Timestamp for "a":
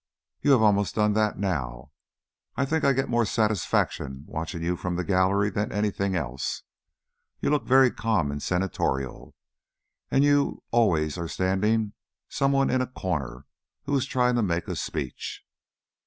12.81-12.87, 14.67-14.75